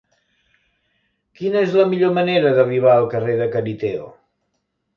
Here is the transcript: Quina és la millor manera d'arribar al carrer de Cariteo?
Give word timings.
Quina 1.41 1.61
és 1.67 1.75
la 1.81 1.85
millor 1.93 2.15
manera 2.17 2.55
d'arribar 2.61 2.95
al 2.97 3.07
carrer 3.15 3.39
de 3.43 3.51
Cariteo? 3.57 4.13